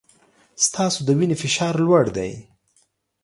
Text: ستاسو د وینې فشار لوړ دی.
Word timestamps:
ستاسو 0.65 0.99
د 1.07 1.09
وینې 1.17 1.35
فشار 1.41 1.75
لوړ 1.85 2.05
دی. 2.17 2.31